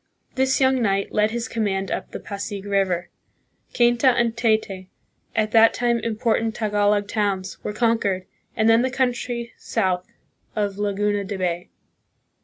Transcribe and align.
This 0.33 0.59
young 0.59 0.81
knight 0.81 1.11
led 1.11 1.29
his 1.29 1.47
command 1.47 1.91
up 1.91 2.09
the 2.09 2.19
Pasig 2.19 2.65
River. 2.65 3.09
Cainta 3.75 4.07
and 4.07 4.35
Taytay, 4.35 4.87
at 5.35 5.51
that 5.51 5.75
time 5.75 5.99
impor 5.99 6.39
tant 6.39 6.55
Tagalog 6.55 7.07
towns, 7.07 7.63
were 7.63 7.71
conquered, 7.71 8.25
and 8.55 8.67
then 8.67 8.81
the 8.81 8.89
coun 8.89 9.13
try 9.13 9.51
south 9.59 10.07
of 10.55 10.79
Laguna 10.79 11.23
de 11.23 11.37
Bay. 11.37 11.69